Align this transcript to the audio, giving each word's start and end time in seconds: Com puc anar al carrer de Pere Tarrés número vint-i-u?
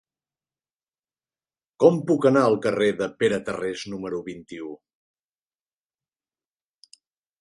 Com 1.83 1.99
puc 2.11 2.25
anar 2.29 2.43
al 2.47 2.57
carrer 2.67 2.87
de 3.01 3.09
Pere 3.19 3.39
Tarrés 3.51 3.85
número 3.95 4.23
vint-i-u? 4.31 4.73